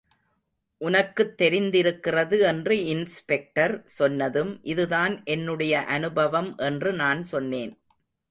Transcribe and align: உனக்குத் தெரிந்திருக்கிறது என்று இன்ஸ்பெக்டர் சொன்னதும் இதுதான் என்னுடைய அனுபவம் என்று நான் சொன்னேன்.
உனக்குத் 0.81 1.41
தெரிந்திருக்கிறது 1.41 2.39
என்று 2.39 2.85
இன்ஸ்பெக்டர் 2.85 3.83
சொன்னதும் 3.85 4.59
இதுதான் 4.63 5.21
என்னுடைய 5.25 5.81
அனுபவம் 5.81 6.57
என்று 6.57 6.93
நான் 6.93 7.23
சொன்னேன். 7.23 7.73